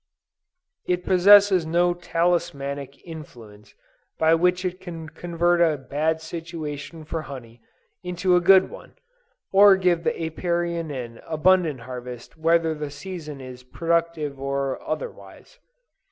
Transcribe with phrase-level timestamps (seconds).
[0.87, 3.75] It possesses no talismanic influence
[4.17, 7.61] by which it can convert a bad situation for honey,
[8.01, 8.95] into a good one;
[9.53, 15.59] or give the Apiarian an abundant harvest whether the season is productive or otherwise.